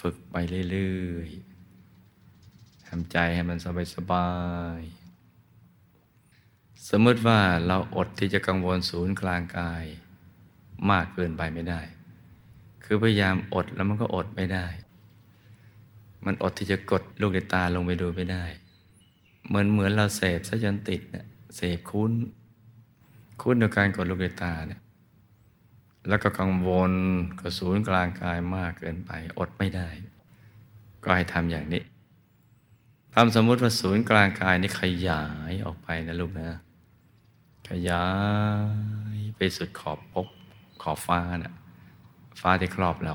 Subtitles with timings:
[0.00, 0.36] ฝึกไป
[0.70, 3.58] เรื่อยๆทำใจให้มัน
[3.94, 4.30] สบา
[4.78, 9.84] ยๆสมมติว่าเราอดที่จะกังวลศูนย์กลางกาย
[10.90, 11.80] มากเกินไปไม่ได้
[12.84, 14.66] คือพยายามอดแล้วมันก็อดไม่ได้
[16.24, 18.44] มันอดที่จะกดลูกในตาลงไปดูไม่ได้
[19.46, 21.26] เหมือนเหมือนเราเสพซะจนติดเนี่ย
[21.56, 22.12] เสพคุ้น
[23.40, 24.80] คุ้นในการกดลูกในตาเนี่ย
[26.08, 26.92] แล้วก็กังวล
[27.40, 29.88] กับศูนย์กลางกายมากเกินไป อดไม่ได้
[31.04, 31.82] ก็ให้ทำอย่างนี้
[33.14, 36.50] ทำสมมุติว่าศูนย์กลางกายนี่ขยายออกไปนะลูกนะ
[37.68, 38.06] ขยา
[39.14, 40.26] ยไปสุดขอบพบ
[40.82, 41.54] ขอบฟ้านะ่ะ
[42.40, 43.14] ฟ้าที่ครอบเรา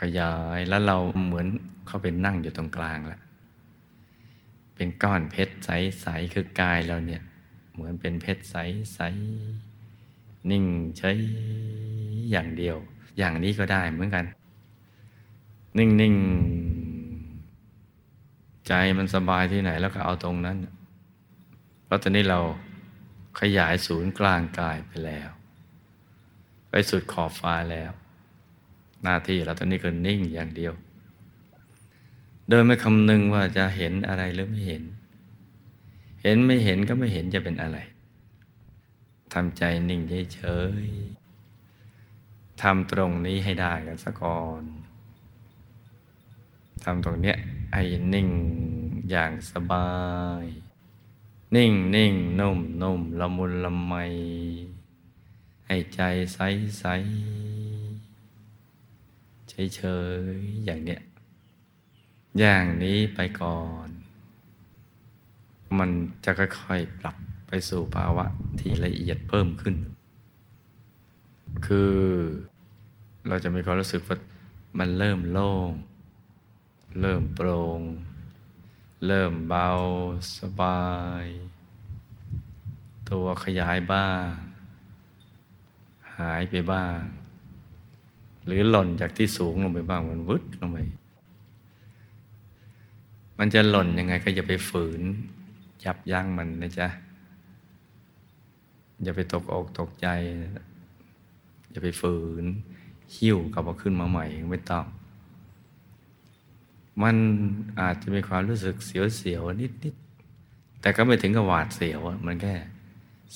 [0.00, 1.46] ขยายแล้วเราเหมือน
[1.86, 3.20] เขาเป็นนั่งอยู่ตรงกลางแล้ว
[4.74, 7.22] เป็นก้อนเพชรใส ๆ คือกายเราเนี่ย
[7.72, 8.98] เหมือนเป็นเพชรใส
[9.34, 9.65] ๆ
[10.50, 10.64] นิ่ง
[10.98, 11.10] ใช้
[12.30, 12.76] อย่างเดียว
[13.18, 14.24] อย่างนี้ก็ได้เหมือนกัน
[15.78, 16.14] นิ่งนิ่ง
[18.66, 20.56] ใจมันสบายที่ไหนแล้วก็เอาตรงนั้น
[21.84, 22.40] เพราะตอนนี้เรา
[23.40, 25.30] ขยายศูนย์กลางกายไปแล้ว
[26.70, 27.90] ไปสุดขอบฟ้าแล้ว
[29.02, 30.72] หน้าที่เราตอนนี้ก็นิ่งอย่างเดียว
[32.48, 34.82] โดยไม่คำนึงว่าจะเห็นอะไรหรือไม่เห็น
[36.22, 37.78] เห็นไม่เห็นก็ไม่เห็นจะเป็นอะไร
[39.32, 40.00] ทำใจนิ่ง
[40.34, 40.40] เฉ
[40.84, 44.62] ยๆทำตรงนี้ให้ได้กันสักก่อน
[46.84, 47.36] ทำตรงเนี้ย
[47.74, 47.82] ให้
[48.14, 48.28] นิ่ง
[49.10, 49.90] อย่างสบา
[50.42, 50.44] ย
[51.56, 53.94] นิ่งนิ่งนุ่มนุ่มละมุนละไม
[55.66, 56.00] ให้ใจ
[56.34, 56.38] ใส
[56.78, 56.84] ใส
[59.48, 59.80] เฉยเฉ
[60.34, 61.00] ยอย่างเนี้ย
[62.38, 63.88] อย่างนี้ไปก่อน
[65.78, 65.90] มัน
[66.24, 67.16] จะค่อยๆปรับ
[67.46, 68.24] ไปสู่ภาวะ
[68.60, 69.76] ที่ละเอียดเพิ่มขึ้น
[71.66, 71.94] คือ
[73.28, 74.16] เราจะมีความรู้สึกว่า
[74.78, 75.70] มันเริ่มโล่ง
[77.00, 77.80] เริ่มโปร่ง
[79.06, 79.68] เริ่มเบา
[80.38, 80.84] สบา
[81.22, 81.24] ย
[83.10, 84.28] ตัวขยายบ้าง
[86.18, 86.98] หายไปบ้าง
[88.46, 90.78] หรือหล่นจากที่สูงลงไปบ้างมันวึดลงไป
[93.38, 95.02] มันจะหล่นยังไงก็อย่าไปฝืน
[95.84, 96.88] ยับยั้งมันนะจ๊ะ
[99.02, 100.06] อย่าไปตกอกตกใจ
[101.70, 102.44] อย่าไปฝืน
[103.16, 104.84] หิ้วกลับมาขึ้นมาใหม่ไม่ต้อง
[107.02, 107.16] มัน
[107.80, 112.54] อาจจะมีความรู้สึกเสียวๆนิดๆแต่ก็ไม่ถึงกับหวาดเสียวมันแค่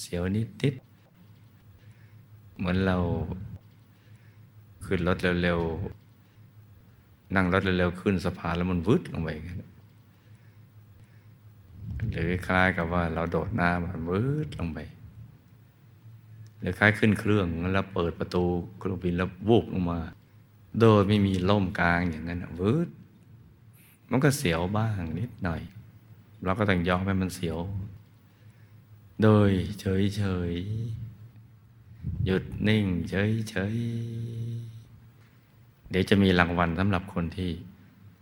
[0.01, 2.97] เสียวนิดๆเหมือนเรา
[4.85, 9.31] ขึ้นรถเร็วๆ นั่งรถเร็วๆ ขึ้นสะพานแล้วมันวึดลงไป
[12.13, 14.79] หรือคล้ายกับว่าเราโดดน้ำมันวืดลงไป
[16.61, 18.45] หรือคล้ายขึ้นเครื่องแล้วเปิดประตู
[18.79, 20.01] เครื่องบินแล้ววูบลงมา
[20.81, 22.89] โดยไม่มีล่มกลางอย่างนั้นวืด
[24.11, 25.63] มันก็เสียวบ้างนิดหน่อย
[26.45, 27.59] เราก็ต้องยอมให้มันเสียว
[29.23, 29.51] โดย
[29.81, 30.53] เฉยเฉย
[32.25, 33.77] หยุดนิ่งเฉยเฉย
[35.91, 37.51] เดี๋ยวจะมีรางวัลสำหรับคนที่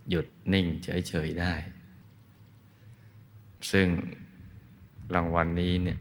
[0.09, 1.53] หยุดนิ่งเฉยเฉยได้
[3.71, 3.87] ซึ่ง
[5.15, 5.99] รางวัลนนี้เนี่ย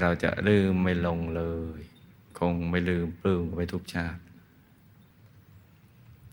[0.00, 1.42] เราจะลืมไม่ลงเล
[1.78, 1.80] ย
[2.38, 4.22] คงไม่ลืมปลื้มไปทุกชาติ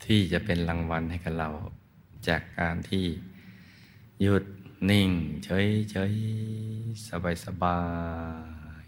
[0.05, 1.49] ที่จะเป็นรางวัลให้กับเรา
[2.27, 3.05] จากการที่
[4.21, 4.43] หยุด
[4.89, 5.09] นิ่ง
[5.43, 6.13] เฉยเฉย
[7.07, 7.79] สบายสบา
[8.81, 8.83] ย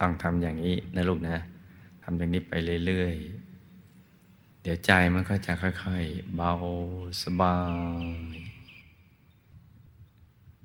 [0.00, 1.36] ต้องทำอย่างนี้นะลูกนะ
[2.02, 2.52] ทำอย่างนี้ไป
[2.86, 6.52] เรื่อยๆ เดี๋ยวใจมันก็จะค่อย ๆ เบา
[7.22, 7.58] สบา
[8.02, 8.04] ย